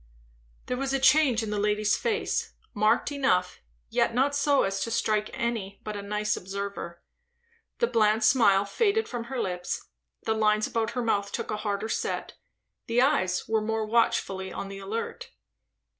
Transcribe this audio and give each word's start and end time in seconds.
There 0.65 0.77
was 0.77 0.93
a 0.93 0.99
change 0.99 1.43
in 1.43 1.51
the 1.51 1.59
lady's 1.59 1.95
face, 1.95 2.53
marked 2.73 3.11
enough, 3.11 3.59
yet 3.91 4.15
not 4.15 4.35
so 4.35 4.63
as 4.63 4.79
to 4.81 4.89
strike 4.89 5.29
any 5.31 5.79
but 5.83 5.95
a 5.95 6.01
nice 6.01 6.35
observer. 6.35 7.03
The 7.77 7.85
bland 7.85 8.23
smile 8.23 8.65
faded 8.65 9.07
from 9.07 9.25
her 9.25 9.39
lips, 9.39 9.89
the 10.23 10.33
lines 10.33 10.65
about 10.65 10.93
her 10.97 11.03
mouth 11.03 11.31
took 11.31 11.51
a 11.51 11.57
harder 11.57 11.87
set, 11.87 12.33
the 12.87 12.99
eyes 12.99 13.47
were 13.47 13.61
more 13.61 13.85
watchfully 13.85 14.51
on 14.51 14.69
the 14.69 14.79
alert. 14.79 15.29